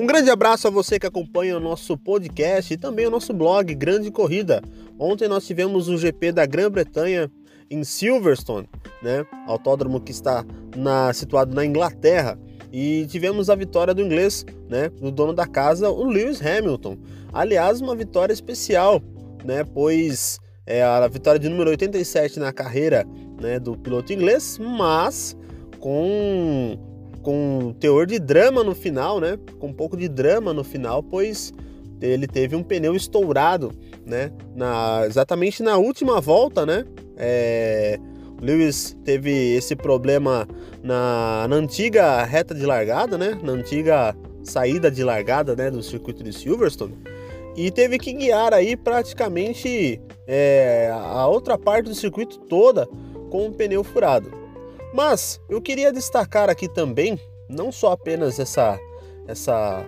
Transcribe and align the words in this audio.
Um 0.00 0.06
grande 0.06 0.30
abraço 0.30 0.66
a 0.66 0.70
você 0.70 0.98
que 0.98 1.06
acompanha 1.06 1.58
o 1.58 1.60
nosso 1.60 1.94
podcast 1.94 2.72
e 2.72 2.78
também 2.78 3.06
o 3.06 3.10
nosso 3.10 3.34
blog 3.34 3.74
Grande 3.74 4.10
Corrida. 4.10 4.62
Ontem 4.98 5.28
nós 5.28 5.46
tivemos 5.46 5.90
o 5.90 5.98
GP 5.98 6.32
da 6.32 6.46
Grã-Bretanha 6.46 7.30
em 7.70 7.84
Silverstone, 7.84 8.66
né? 9.02 9.26
Autódromo 9.46 10.00
que 10.00 10.10
está 10.10 10.42
na, 10.74 11.12
situado 11.12 11.54
na 11.54 11.66
Inglaterra. 11.66 12.38
E 12.72 13.04
tivemos 13.10 13.50
a 13.50 13.54
vitória 13.54 13.92
do 13.92 14.00
inglês, 14.00 14.46
né? 14.70 14.88
Do 14.88 15.10
dono 15.10 15.34
da 15.34 15.46
casa, 15.46 15.90
o 15.90 16.04
Lewis 16.04 16.40
Hamilton. 16.40 16.96
Aliás, 17.30 17.82
uma 17.82 17.94
vitória 17.94 18.32
especial, 18.32 19.02
né? 19.44 19.64
Pois 19.64 20.40
é 20.64 20.82
a 20.82 21.06
vitória 21.08 21.38
de 21.38 21.50
número 21.50 21.68
87 21.68 22.40
na 22.40 22.54
carreira 22.54 23.06
né, 23.38 23.60
do 23.60 23.76
piloto 23.76 24.14
inglês, 24.14 24.58
mas 24.58 25.36
com, 25.78 26.78
teor 27.80 28.06
de 28.06 28.18
drama 28.18 28.62
no 28.62 28.74
final, 28.74 29.18
né? 29.18 29.38
Com 29.58 29.68
um 29.68 29.72
pouco 29.72 29.96
de 29.96 30.08
drama 30.08 30.52
no 30.52 30.62
final, 30.62 31.02
pois 31.02 31.52
ele 32.00 32.26
teve 32.26 32.54
um 32.54 32.62
pneu 32.62 32.94
estourado, 32.94 33.72
né? 34.06 34.30
Na, 34.54 35.04
exatamente 35.06 35.62
na 35.62 35.76
última 35.76 36.20
volta, 36.20 36.64
né? 36.64 36.84
É, 37.16 37.98
Lewis 38.40 38.96
teve 39.04 39.56
esse 39.56 39.74
problema 39.74 40.46
na, 40.82 41.46
na, 41.48 41.56
antiga 41.56 42.22
reta 42.24 42.54
de 42.54 42.64
largada, 42.64 43.18
né? 43.18 43.38
Na 43.42 43.52
antiga 43.52 44.14
saída 44.42 44.90
de 44.90 45.02
largada, 45.02 45.56
né? 45.56 45.70
Do 45.70 45.82
circuito 45.82 46.22
de 46.22 46.32
Silverstone 46.32 46.94
e 47.56 47.70
teve 47.70 47.98
que 47.98 48.12
guiar 48.12 48.54
aí 48.54 48.76
praticamente 48.76 50.00
é, 50.26 50.90
a 50.92 51.26
outra 51.26 51.58
parte 51.58 51.86
do 51.88 51.94
circuito 51.94 52.38
toda 52.40 52.86
com 53.30 53.46
o 53.46 53.52
pneu 53.52 53.82
furado. 53.82 54.32
Mas 54.94 55.40
eu 55.48 55.60
queria 55.60 55.92
destacar 55.92 56.48
aqui 56.48 56.68
também 56.68 57.18
não 57.50 57.72
só 57.72 57.92
apenas 57.92 58.38
essa 58.38 58.78
essa 59.26 59.86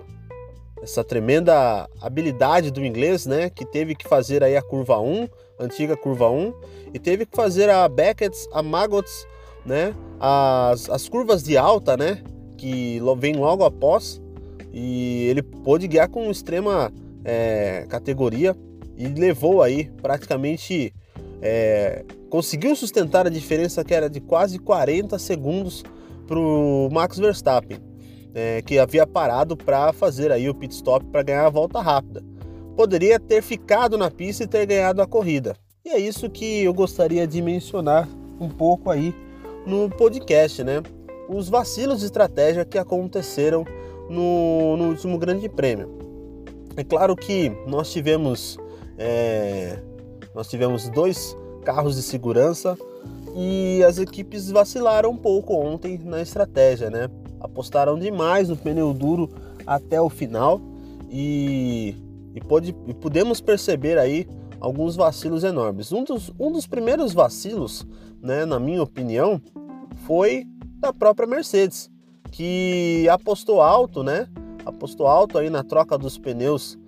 essa 0.82 1.04
tremenda 1.04 1.88
habilidade 2.00 2.72
do 2.72 2.84
inglês, 2.84 3.24
né, 3.24 3.48
que 3.48 3.64
teve 3.64 3.94
que 3.94 4.08
fazer 4.08 4.42
aí 4.42 4.56
a 4.56 4.62
curva 4.62 4.98
1, 4.98 5.28
antiga 5.60 5.96
curva 5.96 6.28
1, 6.28 6.52
e 6.92 6.98
teve 6.98 7.24
que 7.24 7.36
fazer 7.36 7.70
a 7.70 7.88
Beckett's, 7.88 8.48
a 8.52 8.64
Maggots, 8.64 9.24
né, 9.64 9.94
as, 10.18 10.90
as 10.90 11.08
curvas 11.08 11.44
de 11.44 11.56
alta, 11.56 11.96
né, 11.96 12.20
que 12.58 13.00
vem 13.18 13.36
logo 13.36 13.64
após, 13.64 14.20
e 14.72 15.28
ele 15.28 15.42
pôde 15.42 15.86
guiar 15.86 16.08
com 16.08 16.28
extrema 16.30 16.92
é, 17.24 17.86
categoria 17.88 18.56
e 18.96 19.06
levou 19.06 19.62
aí 19.62 19.88
praticamente 20.02 20.92
é, 21.40 22.04
conseguiu 22.30 22.74
sustentar 22.74 23.26
a 23.26 23.30
diferença 23.30 23.84
que 23.84 23.92
era 23.92 24.08
de 24.08 24.20
quase 24.20 24.58
40 24.58 25.18
segundos 25.18 25.84
para 26.32 26.40
o 26.40 26.88
Max 26.90 27.18
Verstappen, 27.18 27.76
é, 28.34 28.62
que 28.62 28.78
havia 28.78 29.06
parado 29.06 29.54
para 29.54 29.92
fazer 29.92 30.32
aí 30.32 30.48
o 30.48 30.54
pit 30.54 30.74
stop 30.74 31.04
para 31.04 31.22
ganhar 31.22 31.44
a 31.44 31.50
volta 31.50 31.78
rápida. 31.78 32.24
Poderia 32.74 33.20
ter 33.20 33.42
ficado 33.42 33.98
na 33.98 34.10
pista 34.10 34.44
e 34.44 34.46
ter 34.46 34.64
ganhado 34.64 35.02
a 35.02 35.06
corrida. 35.06 35.54
E 35.84 35.90
é 35.90 35.98
isso 35.98 36.30
que 36.30 36.64
eu 36.64 36.72
gostaria 36.72 37.26
de 37.26 37.42
mencionar 37.42 38.08
um 38.40 38.48
pouco 38.48 38.90
aí 38.90 39.14
no 39.66 39.90
podcast, 39.90 40.64
né? 40.64 40.82
Os 41.28 41.50
vacilos 41.50 42.00
de 42.00 42.06
estratégia 42.06 42.64
que 42.64 42.78
aconteceram 42.78 43.66
no, 44.08 44.78
no 44.78 44.88
último 44.88 45.18
Grande 45.18 45.50
Prêmio. 45.50 45.90
É 46.78 46.82
claro 46.82 47.14
que 47.14 47.50
nós 47.66 47.92
tivemos 47.92 48.56
é, 48.96 49.78
nós 50.34 50.48
tivemos 50.48 50.88
dois 50.88 51.36
carros 51.62 51.94
de 51.94 52.02
segurança 52.02 52.74
e 53.34 53.82
as 53.84 53.98
equipes 53.98 54.50
vacilaram 54.50 55.10
um 55.10 55.16
pouco 55.16 55.54
ontem 55.54 55.98
na 55.98 56.20
estratégia, 56.20 56.90
né? 56.90 57.08
Apostaram 57.40 57.98
demais 57.98 58.48
no 58.48 58.56
pneu 58.56 58.92
duro 58.92 59.30
até 59.66 60.00
o 60.00 60.08
final 60.08 60.60
e, 61.10 61.96
e, 62.34 62.40
pode, 62.40 62.74
e 62.86 62.94
podemos 62.94 63.40
perceber 63.40 63.98
aí 63.98 64.26
alguns 64.60 64.96
vacilos 64.96 65.44
enormes. 65.44 65.92
Um 65.92 66.04
dos, 66.04 66.30
um 66.38 66.52
dos 66.52 66.66
primeiros 66.66 67.12
vacilos, 67.12 67.86
né, 68.20 68.44
na 68.44 68.60
minha 68.60 68.82
opinião, 68.82 69.40
foi 70.06 70.46
da 70.78 70.92
própria 70.92 71.26
Mercedes, 71.26 71.90
que 72.30 73.08
apostou 73.08 73.60
alto, 73.60 74.02
né? 74.02 74.28
apostou 74.64 75.06
alto 75.06 75.38
aí 75.38 75.50
na 75.50 75.62
troca 75.62 75.98
dos 75.98 76.18
pneus, 76.18 76.78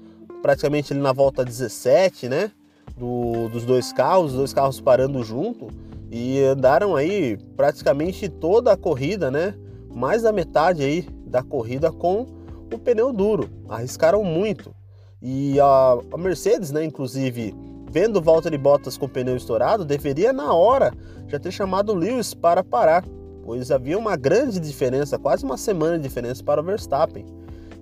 praticamente 0.43 0.93
ali 0.93 1.03
na 1.03 1.13
volta 1.13 1.45
17, 1.45 2.29
né? 2.29 2.51
Do, 2.97 3.49
dos 3.49 3.65
dois 3.65 3.93
carros, 3.93 4.33
os 4.33 4.39
dois 4.39 4.53
carros 4.53 4.81
parando 4.81 5.23
junto 5.25 5.69
e 6.17 6.45
andaram 6.45 6.95
aí 6.95 7.37
praticamente 7.57 8.29
toda 8.29 8.71
a 8.71 8.77
corrida, 8.77 9.33
né? 9.33 9.53
Mais 9.93 10.23
da 10.23 10.33
metade 10.33 10.85
aí 10.85 11.03
da 11.27 11.43
corrida 11.43 11.91
com 11.91 12.25
o 12.73 12.79
pneu 12.79 13.13
duro. 13.13 13.51
Arriscaram 13.69 14.23
muito. 14.23 14.73
E 15.21 15.59
a, 15.59 15.99
a 16.13 16.17
Mercedes, 16.17 16.71
né, 16.71 16.85
inclusive, 16.85 17.53
vendo 17.91 18.19
o 18.19 18.23
Valtteri 18.23 18.57
Bottas 18.57 18.97
com 18.97 19.07
o 19.07 19.09
pneu 19.09 19.37
estourado, 19.37 19.85
deveria 19.85 20.33
na 20.33 20.55
hora 20.55 20.95
já 21.27 21.37
ter 21.41 21.51
chamado 21.51 21.93
Lewis 21.93 22.33
para 22.33 22.63
parar, 22.63 23.05
pois 23.43 23.73
havia 23.73 23.99
uma 23.99 24.15
grande 24.15 24.61
diferença, 24.61 25.19
quase 25.19 25.45
uma 25.45 25.57
semana 25.57 25.97
de 25.97 26.05
diferença 26.05 26.45
para 26.45 26.61
o 26.61 26.65
Verstappen. 26.65 27.27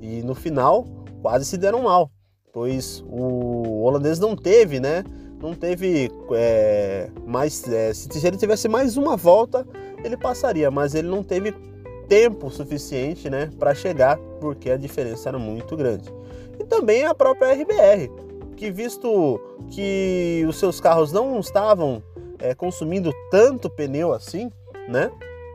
E 0.00 0.22
no 0.22 0.34
final, 0.34 0.86
quase 1.20 1.44
se 1.44 1.58
deram 1.58 1.82
mal, 1.82 2.10
pois 2.50 3.04
o 3.06 3.82
holandês 3.82 4.18
não 4.18 4.34
teve, 4.34 4.80
né? 4.80 5.04
Não 5.42 5.54
teve 5.54 6.08
é, 6.34 7.10
mais. 7.26 7.66
É, 7.68 7.92
se 7.92 8.24
ele 8.24 8.36
tivesse 8.36 8.68
mais 8.68 8.96
uma 8.96 9.16
volta, 9.16 9.66
ele 10.04 10.16
passaria, 10.16 10.70
mas 10.70 10.94
ele 10.94 11.08
não 11.08 11.24
teve 11.24 11.52
tempo 12.08 12.48
suficiente, 12.48 13.28
né, 13.28 13.50
para 13.58 13.74
chegar, 13.74 14.18
porque 14.40 14.70
a 14.70 14.76
diferença 14.76 15.28
era 15.28 15.38
muito 15.38 15.76
grande. 15.76 16.12
E 16.60 16.64
também 16.64 17.04
a 17.04 17.14
própria 17.14 17.54
RBR, 17.54 18.08
que 18.56 18.70
visto 18.70 19.40
que 19.70 20.44
os 20.48 20.58
seus 20.58 20.80
carros 20.80 21.10
não 21.10 21.40
estavam 21.40 22.00
é, 22.38 22.54
consumindo 22.54 23.12
tanto 23.28 23.68
pneu 23.68 24.12
assim, 24.12 24.48
né? 24.88 25.10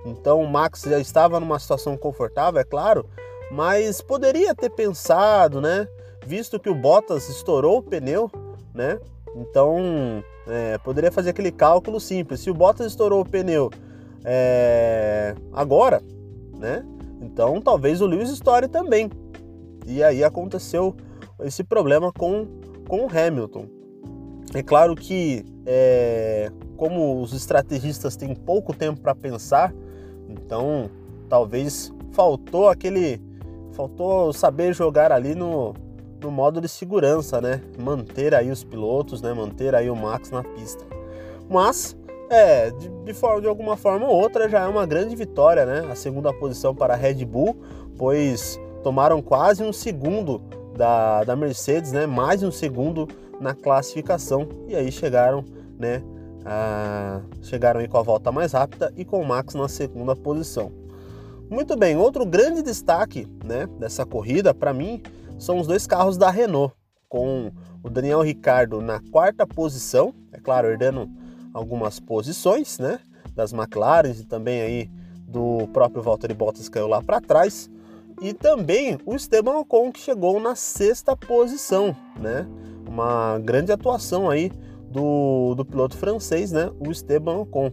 Então 0.06 0.42
o 0.42 0.48
Max 0.48 0.82
já 0.82 1.00
estava 1.00 1.40
numa 1.40 1.60
situação 1.60 1.96
confortável, 1.96 2.60
é 2.60 2.64
claro, 2.64 3.06
mas 3.52 4.02
poderia 4.02 4.54
ter 4.54 4.70
pensado, 4.70 5.62
né? 5.62 5.88
Visto 6.26 6.60
que 6.60 6.70
o 6.70 6.76
Bottas 6.76 7.30
estourou 7.30 7.78
o 7.78 7.84
pneu, 7.84 8.30
né? 8.74 9.00
Então 9.36 10.24
é, 10.48 10.78
poderia 10.80 11.12
fazer 11.12 11.32
aquele 11.32 11.52
cálculo 11.52 12.00
simples. 12.00 12.40
Se 12.40 12.50
o 12.50 12.54
Bottas 12.54 12.88
estourou 12.88 13.22
o 13.22 13.26
pneu 13.26 13.70
é, 14.24 15.36
agora, 15.54 16.02
né? 16.58 16.86
Então 17.22 17.62
talvez 17.62 18.02
o 18.02 18.06
Lewis 18.06 18.30
estoure 18.30 18.68
também. 18.68 19.10
E 19.86 20.04
aí 20.04 20.24
aconteceu 20.24 20.96
esse 21.42 21.64
problema 21.64 22.12
com, 22.12 22.48
com 22.88 23.06
o 23.06 23.10
Hamilton. 23.10 23.68
É 24.54 24.64
claro 24.64 24.96
que, 24.96 25.46
é, 25.66 26.52
como 26.78 27.22
os 27.22 27.34
estrategistas 27.34 28.16
têm 28.16 28.34
pouco 28.34 28.74
tempo 28.74 29.02
para 29.02 29.14
pensar, 29.14 29.74
então 30.30 30.90
talvez 31.30 31.94
faltou 32.12 32.70
aquele 32.70 33.22
faltou 33.74 34.34
saber 34.34 34.74
jogar 34.74 35.12
ali 35.12 35.36
no, 35.36 35.74
no 36.22 36.32
modo 36.32 36.60
de 36.60 36.68
segurança, 36.68 37.40
né? 37.40 37.62
Manter 37.78 38.34
aí 38.34 38.50
os 38.50 38.64
pilotos, 38.64 39.22
né? 39.22 39.34
Manter 39.34 39.76
aí 39.76 39.90
o 39.90 39.96
Max 39.96 40.32
na 40.32 40.44
pista. 40.44 40.86
Mas, 41.50 41.96
é, 42.30 42.72
de, 42.72 42.90
de, 42.90 43.14
forma, 43.14 43.42
de 43.42 43.48
alguma 43.48 43.78
forma 43.78 44.08
ou 44.08 44.16
outra 44.16 44.50
já 44.50 44.62
é 44.62 44.68
uma 44.68 44.86
grande 44.86 45.16
vitória, 45.16 45.66
né? 45.66 45.88
A 45.92 45.96
segunda 45.96 46.34
posição 46.34 46.74
para 46.74 46.94
a 46.94 46.98
Red 46.98 47.26
Bull, 47.26 47.56
pois 47.98 48.60
tomaram 48.84 49.22
quase 49.22 49.64
um 49.64 49.74
segundo 49.74 50.42
da, 50.76 51.24
da 51.24 51.36
Mercedes, 51.36 51.92
né? 51.92 52.06
Mais 52.06 52.44
um 52.44 52.52
segundo 52.52 53.08
na 53.40 53.54
classificação 53.54 54.48
e 54.68 54.76
aí 54.76 54.92
chegaram, 54.92 55.44
né? 55.78 56.02
A, 56.46 57.22
chegaram 57.42 57.80
aí 57.80 57.88
com 57.88 57.98
a 57.98 58.02
volta 58.02 58.32
mais 58.32 58.54
rápida 58.54 58.92
e 58.96 59.04
com 59.04 59.22
o 59.22 59.26
Max 59.26 59.54
na 59.54 59.68
segunda 59.68 60.16
posição. 60.16 60.72
Muito 61.50 61.78
bem, 61.78 61.96
outro 61.96 62.26
grande 62.26 62.62
destaque 62.62 63.26
né, 63.44 63.68
dessa 63.80 64.06
corrida 64.06 64.54
para 64.54 64.74
mim 64.74 65.02
são 65.38 65.60
os 65.60 65.68
dois 65.68 65.86
carros 65.86 66.18
da 66.18 66.30
Renault, 66.30 66.74
com 67.08 67.52
o 67.84 67.90
Daniel 67.90 68.22
Ricardo 68.22 68.82
na 68.82 69.00
quarta 69.12 69.46
posição, 69.46 70.14
é 70.32 70.40
claro, 70.40 70.68
herdando 70.68 71.10
algumas 71.54 72.00
posições 72.00 72.80
né, 72.80 73.00
das 73.36 73.54
McLaren 73.54 74.12
e 74.12 74.26
também 74.26 74.62
aí 74.62 74.92
do 75.28 75.68
próprio 75.74 76.02
Valtteri 76.02 76.34
Bottas 76.34 76.70
caiu 76.70 76.88
lá 76.88 77.02
para 77.02 77.22
trás, 77.22 77.70
e 78.22 78.34
também 78.34 78.98
o 79.06 79.16
Esteban 79.16 79.58
Ocon 79.58 79.92
que 79.92 80.00
chegou 80.00 80.40
na 80.40 80.56
sexta 80.56 81.16
posição, 81.16 81.96
né? 82.20 82.48
Uma 82.88 83.38
grande 83.38 83.72
atuação 83.72 84.30
aí 84.30 84.52
do, 84.90 85.54
do 85.56 85.64
piloto 85.64 85.96
francês, 85.96 86.52
né? 86.52 86.72
O 86.80 86.92
Esteban 86.92 87.38
Ocon. 87.38 87.72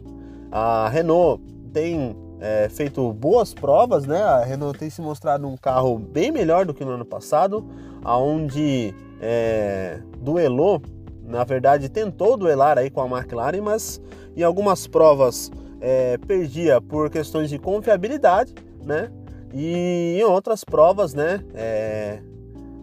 A 0.51 0.89
Renault 0.91 1.43
tem 1.73 2.15
é, 2.41 2.69
feito 2.69 3.13
boas 3.13 3.55
provas, 3.55 4.07
né? 4.07 4.23
A 4.23 4.45
Renault 4.45 4.79
tem 4.79 4.91
se 4.91 5.01
mostrado 5.01 5.47
um 5.47 5.57
carro 5.57 5.99
bem 5.99 6.31
melhor 6.31 6.67
do 6.67 6.75
que 6.75 6.85
no 6.85 6.93
ano 6.93 7.05
passado, 7.05 7.65
aonde 8.03 8.95
é, 9.21 10.01
duelou, 10.19 10.83
na 11.27 11.45
verdade 11.45 11.89
tentou 11.89 12.37
duelar 12.37 12.79
aí 12.79 12.91
com 12.91 13.01
a 13.01 13.19
McLaren, 13.19 13.63
mas 13.63 14.01
em 14.37 14.43
algumas 14.43 14.87
provas 14.87 15.51
é, 15.81 16.19
perdia 16.19 16.81
por 16.81 17.11
questões 17.11 17.49
de 17.49 17.59
confiabilidade, 17.59 18.55
né? 18.85 19.11
E 19.53 20.19
em 20.19 20.25
outras 20.25 20.65
provas, 20.65 21.15
né, 21.15 21.45
é, 21.55 22.19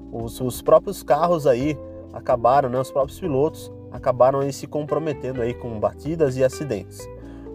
os, 0.10 0.40
os, 0.40 0.62
próprios 0.62 1.04
carros 1.04 1.46
aí 1.46 1.78
acabaram, 2.14 2.70
né, 2.70 2.80
os 2.80 2.90
próprios 2.90 3.20
pilotos 3.20 3.70
acabaram 3.92 4.40
aí 4.40 4.54
se 4.54 4.68
comprometendo 4.68 5.42
aí 5.42 5.54
com 5.54 5.78
batidas 5.78 6.38
e 6.38 6.44
acidentes. 6.46 7.06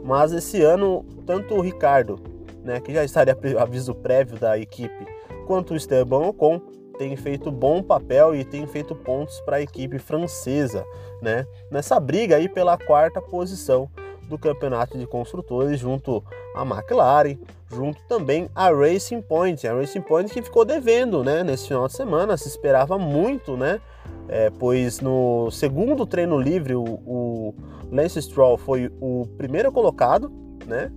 Mas 0.06 0.32
esse 0.32 0.62
ano, 0.62 1.04
tanto 1.26 1.56
o 1.56 1.60
Ricardo, 1.60 2.16
né, 2.62 2.80
que 2.80 2.94
já 2.94 3.04
estaria 3.04 3.36
aviso 3.58 3.92
prévio 3.92 4.38
da 4.38 4.56
equipe, 4.56 5.04
quanto 5.48 5.74
o 5.74 5.76
Esteban 5.76 6.28
Ocon 6.28 6.60
tem 6.96 7.16
feito 7.16 7.50
bom 7.50 7.82
papel 7.82 8.34
e 8.34 8.44
tem 8.44 8.66
feito 8.68 8.94
pontos 8.94 9.40
para 9.40 9.56
a 9.56 9.60
equipe 9.60 9.98
francesa, 9.98 10.86
né? 11.20 11.44
Nessa 11.70 11.98
briga 11.98 12.36
aí 12.36 12.48
pela 12.48 12.78
quarta 12.78 13.20
posição 13.20 13.90
do 14.28 14.38
campeonato 14.38 14.98
de 14.98 15.06
construtores 15.06 15.80
junto 15.80 16.22
à 16.54 16.62
McLaren, 16.62 17.38
junto 17.70 18.00
também 18.08 18.48
à 18.54 18.70
Racing 18.70 19.22
Point, 19.22 19.66
a 19.66 19.74
Racing 19.74 20.00
Point 20.00 20.32
que 20.32 20.42
ficou 20.42 20.64
devendo, 20.64 21.24
né? 21.24 21.42
Nesse 21.42 21.68
final 21.68 21.86
de 21.86 21.94
semana 21.94 22.36
se 22.36 22.48
esperava 22.48 22.98
muito, 22.98 23.56
né? 23.56 23.80
É, 24.28 24.50
pois 24.50 25.00
no 25.00 25.50
segundo 25.50 26.04
treino 26.04 26.38
livre 26.38 26.74
o, 26.74 26.84
o 26.84 27.54
Lance 27.90 28.20
Stroll 28.20 28.58
foi 28.58 28.90
o 29.00 29.26
primeiro 29.36 29.70
colocado, 29.70 30.30
né? 30.66 30.90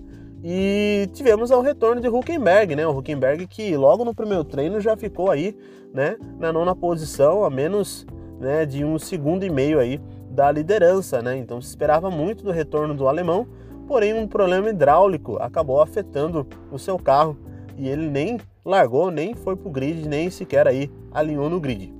E 0.43 1.09
tivemos 1.13 1.51
o 1.51 1.61
retorno 1.61 2.01
de 2.01 2.07
Huckenberg, 2.07 2.75
né? 2.75 2.87
O 2.87 2.97
Huckenberg 2.97 3.45
que 3.47 3.75
logo 3.75 4.05
no 4.05 4.15
primeiro 4.15 4.43
treino 4.43 4.79
já 4.79 4.95
ficou 4.95 5.29
aí, 5.29 5.55
né, 5.93 6.17
na 6.37 6.53
nona 6.53 6.75
posição, 6.75 7.43
a 7.43 7.49
menos, 7.49 8.05
né, 8.39 8.65
de 8.65 8.85
um 8.85 8.97
segundo 8.99 9.43
e 9.43 9.49
meio 9.49 9.79
aí 9.79 9.99
da 10.39 10.49
liderança, 10.49 11.21
né? 11.21 11.35
Então 11.35 11.61
se 11.61 11.67
esperava 11.67 12.09
muito 12.09 12.45
do 12.45 12.51
retorno 12.51 12.95
do 12.95 13.09
alemão, 13.09 13.45
porém 13.85 14.13
um 14.13 14.25
problema 14.25 14.69
hidráulico 14.69 15.35
acabou 15.35 15.81
afetando 15.81 16.47
o 16.71 16.79
seu 16.79 16.97
carro 16.97 17.37
e 17.77 17.89
ele 17.89 18.07
nem 18.07 18.39
largou, 18.63 19.11
nem 19.11 19.33
foi 19.35 19.57
pro 19.57 19.69
grid, 19.69 20.07
nem 20.07 20.29
sequer 20.29 20.65
aí 20.65 20.89
alinhou 21.11 21.49
no 21.49 21.59
grid. 21.59 21.93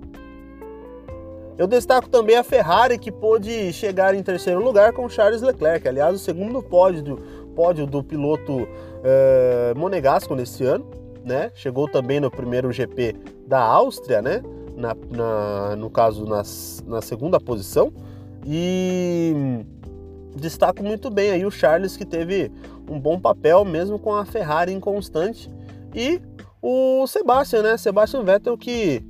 Eu 1.58 1.68
destaco 1.68 2.08
também 2.08 2.38
a 2.38 2.44
Ferrari 2.44 2.98
que 2.98 3.12
pôde 3.12 3.74
chegar 3.74 4.16
em 4.16 4.24
terceiro 4.24 4.64
lugar 4.64 4.94
com 4.94 5.10
Charles 5.10 5.42
Leclerc, 5.42 5.86
aliás, 5.86 6.16
o 6.16 6.20
segundo 6.20 6.64
pódio 6.64 7.04
do, 7.04 7.18
pódio 7.54 7.86
do 7.86 8.02
piloto 8.02 8.54
uh, 8.54 9.78
monegasco 9.78 10.34
nesse 10.34 10.64
ano, 10.64 10.90
né? 11.26 11.52
Chegou 11.56 11.90
também 11.90 12.22
no 12.22 12.32
primeiro 12.32 12.72
GP 12.72 13.18
da 13.46 13.60
Áustria, 13.60 14.22
né? 14.22 14.42
Na, 14.78 14.96
na, 15.12 15.76
no 15.76 15.90
caso, 15.90 16.26
nas, 16.26 16.82
na 16.88 17.02
segunda 17.02 17.38
posição. 17.38 17.92
E 18.46 19.66
destaco 20.36 20.84
muito 20.84 21.10
bem 21.10 21.32
aí 21.32 21.46
o 21.46 21.52
Charles, 21.52 21.98
que 21.98 22.06
teve 22.06 22.52
um 22.90 23.00
bom 23.00 23.20
papel, 23.20 23.66
mesmo 23.66 24.00
com 24.00 24.16
a 24.16 24.26
Ferrari 24.26 24.74
inconstante. 24.74 25.50
E 25.94 26.22
o 26.62 27.06
Sebastian, 27.08 27.64
né? 27.64 27.78
Sebastian 27.78 28.24
Vettel, 28.24 28.58
que 28.58 29.04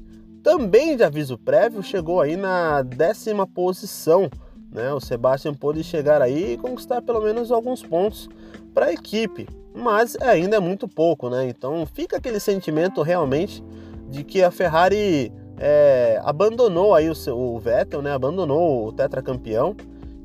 também 0.43 0.95
de 0.95 1.03
aviso 1.03 1.37
prévio 1.37 1.83
chegou 1.83 2.21
aí 2.21 2.35
na 2.35 2.81
décima 2.81 3.45
posição 3.45 4.29
né? 4.71 4.93
O 4.93 4.99
Sebastian 4.99 5.53
pôde 5.53 5.83
chegar 5.83 6.21
aí 6.21 6.53
e 6.53 6.57
conquistar 6.57 7.01
pelo 7.01 7.21
menos 7.21 7.51
alguns 7.51 7.81
pontos 7.81 8.29
para 8.73 8.87
a 8.87 8.93
equipe, 8.93 9.47
mas 9.73 10.15
ainda 10.21 10.57
é 10.57 10.59
muito 10.59 10.87
pouco, 10.87 11.29
né? 11.29 11.47
Então 11.47 11.85
fica 11.85 12.17
aquele 12.17 12.39
sentimento 12.39 13.01
realmente 13.01 13.63
de 14.09 14.23
que 14.23 14.43
a 14.43 14.51
Ferrari 14.51 15.31
é, 15.59 16.19
abandonou 16.23 16.95
aí 16.95 17.09
o, 17.09 17.15
seu, 17.15 17.37
o 17.37 17.59
Vettel, 17.59 18.01
né? 18.01 18.13
Abandonou 18.13 18.87
o 18.87 18.91
tetracampeão 18.91 19.75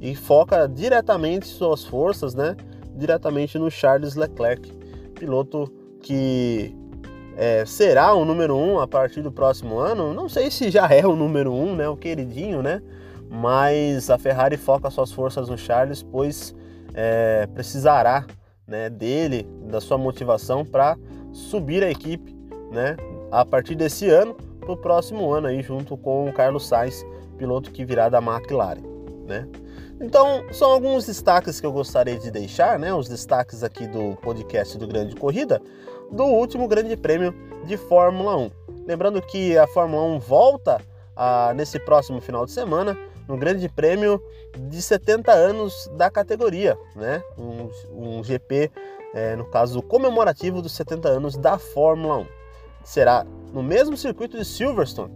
e 0.01 0.15
foca 0.15 0.69
diretamente 0.69 1.47
suas 1.47 1.85
forças, 1.85 2.35
né? 2.35 2.57
Diretamente 2.97 3.59
no 3.59 3.71
Charles 3.71 4.15
Leclerc, 4.15 4.71
piloto 5.19 5.71
que 6.01 6.75
é, 7.37 7.65
será 7.67 8.15
o 8.15 8.25
número 8.25 8.57
um 8.57 8.79
a 8.79 8.87
partir 8.87 9.23
do 9.23 9.33
próximo 9.33 9.79
ano. 9.79 10.15
Não 10.15 10.29
sei 10.29 10.51
se 10.51 10.71
já 10.71 10.87
é 10.89 11.05
o 11.05 11.17
número 11.17 11.53
um, 11.53 11.75
né? 11.75 11.89
O 11.89 11.97
queridinho, 11.97 12.63
né? 12.63 12.81
mas 13.35 14.11
a 14.11 14.17
Ferrari 14.17 14.57
foca 14.57 14.89
suas 14.91 15.11
forças 15.11 15.49
no 15.49 15.59
Charles, 15.59 16.03
pois 16.03 16.55
é, 16.95 17.49
precisará 17.53 18.25
né, 18.67 18.89
dele, 18.89 19.47
da 19.65 19.81
sua 19.81 19.99
motivação 19.99 20.65
para 20.65 20.97
subir 21.33 21.83
a 21.83 21.91
equipe 21.91 22.35
né, 22.71 22.97
a 23.33 23.45
partir 23.45 23.75
desse 23.75 24.09
ano 24.09 24.37
para 24.65 24.75
o 24.75 24.77
próximo 24.77 25.33
ano, 25.33 25.47
aí, 25.47 25.63
junto 25.63 25.97
com 25.97 26.29
o 26.29 26.33
Carlos 26.33 26.67
Sainz, 26.67 27.05
piloto 27.37 27.71
que 27.71 27.85
virá 27.85 28.09
da 28.09 28.19
McLaren. 28.19 28.83
Né? 29.27 29.47
Então, 30.01 30.45
são 30.53 30.73
alguns 30.73 31.07
destaques 31.07 31.61
que 31.61 31.67
eu 31.67 31.73
gostaria 31.73 32.19
de 32.19 32.31
deixar, 32.31 32.79
né, 32.79 32.93
os 32.93 33.09
destaques 33.09 33.63
aqui 33.63 33.87
do 33.87 34.17
podcast 34.17 34.77
do 34.77 34.87
Grande 34.87 35.15
Corrida, 35.15 35.63
do 36.11 36.25
último 36.25 36.67
Grande 36.67 36.97
Prêmio 36.97 37.35
de 37.65 37.77
Fórmula 37.77 38.37
1. 38.37 38.51
Lembrando 38.87 39.23
que 39.23 39.57
a 39.57 39.67
Fórmula 39.67 40.03
1 40.17 40.19
volta 40.19 40.81
a, 41.17 41.53
nesse 41.55 41.79
próximo 41.79 42.21
final 42.21 42.45
de 42.45 42.53
semana 42.53 42.99
no 43.29 43.37
Grande 43.37 43.69
Prêmio 43.69 44.21
de 44.57 44.83
70 44.83 45.33
anos 45.33 45.91
da 45.97 46.11
categoria, 46.11 46.77
né? 46.95 47.23
Um, 47.39 47.71
um 48.19 48.23
GP, 48.23 48.71
é, 49.15 49.37
no 49.37 49.45
caso 49.47 49.81
comemorativo 49.81 50.61
dos 50.61 50.73
70 50.73 51.09
anos 51.09 51.37
da 51.37 51.59
Fórmula 51.59 52.19
1. 52.19 52.27
Será 52.85 53.25
no 53.55 53.63
mesmo 53.63 53.97
circuito 53.97 54.37
de 54.37 54.45
Silverstone. 54.45 55.13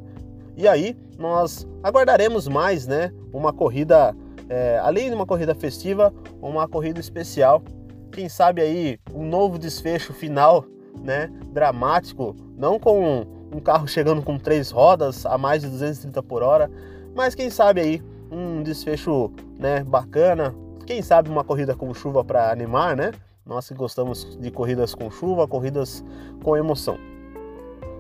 E 0.57 0.69
aí 0.69 0.97
nós 1.19 1.67
aguardaremos 1.83 2.47
mais, 2.47 2.87
né? 2.87 3.13
Uma 3.33 3.53
corrida, 3.53 4.17
é, 4.49 4.79
além 4.79 5.09
de 5.09 5.15
uma 5.15 5.27
corrida 5.27 5.55
festiva, 5.57 6.15
uma 6.41 6.69
corrida 6.69 7.01
especial. 7.01 7.61
Quem 8.13 8.29
sabe 8.29 8.63
aí 8.63 9.01
um 9.13 9.27
novo 9.27 9.59
desfecho 9.59 10.13
final, 10.13 10.65
né? 11.03 11.31
Dramático, 11.53 12.37
não 12.57 12.79
com 12.79 13.27
um 13.53 13.61
carro 13.61 13.89
chegando 13.89 14.23
com 14.23 14.39
três 14.39 14.71
rodas 14.71 15.27
a 15.27 15.37
mais 15.37 15.63
de 15.63 15.69
230 15.69 16.23
por 16.23 16.43
hora, 16.43 16.71
mas 17.15 17.35
quem 17.35 17.51
sabe 17.51 17.81
aí 17.81 18.03
um 18.31 18.63
desfecho 18.63 19.33
né, 19.59 19.83
bacana, 19.83 20.55
quem 20.87 21.03
sabe 21.03 21.31
uma 21.31 21.43
corrida 21.43 21.75
com 21.75 21.93
chuva 21.95 22.23
para 22.23 22.53
animar, 22.53 22.95
né? 22.95 23.11
Nós 23.45 23.67
que 23.67 23.75
gostamos 23.75 24.37
de 24.39 24.51
corridas 24.51 24.95
com 24.95 25.11
chuva, 25.11 25.49
corridas 25.49 26.05
com 26.43 26.57
emoção. 26.57 27.08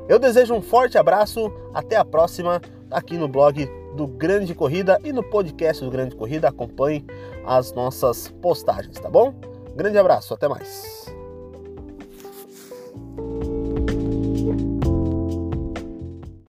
Eu 0.08 0.18
desejo 0.18 0.54
um 0.54 0.62
forte 0.62 0.96
abraço, 0.96 1.52
até 1.74 1.96
a 1.96 2.04
próxima 2.04 2.62
aqui 2.90 3.18
no 3.18 3.28
blog 3.28 3.68
do 3.94 4.06
Grande 4.06 4.54
Corrida 4.54 4.98
e 5.04 5.12
no 5.12 5.22
podcast 5.22 5.84
do 5.84 5.90
Grande 5.90 6.16
Corrida. 6.16 6.48
Acompanhe 6.48 7.04
as 7.44 7.72
nossas 7.72 8.28
postagens, 8.40 8.98
tá 8.98 9.10
bom? 9.10 9.34
Grande 9.76 9.98
abraço, 9.98 10.32
até 10.32 10.48
mais. 10.48 10.97